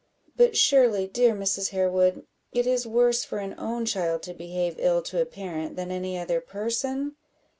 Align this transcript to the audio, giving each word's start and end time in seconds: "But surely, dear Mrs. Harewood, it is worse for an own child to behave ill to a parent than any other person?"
"But 0.35 0.57
surely, 0.57 1.05
dear 1.07 1.35
Mrs. 1.35 1.69
Harewood, 1.69 2.25
it 2.51 2.65
is 2.65 2.87
worse 2.87 3.23
for 3.23 3.37
an 3.37 3.53
own 3.59 3.85
child 3.85 4.23
to 4.23 4.33
behave 4.33 4.77
ill 4.79 5.03
to 5.03 5.21
a 5.21 5.27
parent 5.27 5.75
than 5.75 5.91
any 5.91 6.17
other 6.17 6.41
person?" 6.41 7.17